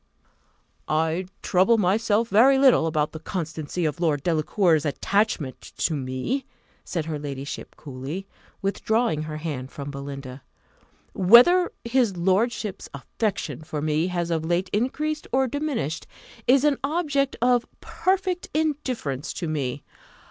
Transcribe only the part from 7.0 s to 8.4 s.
her ladyship coolly,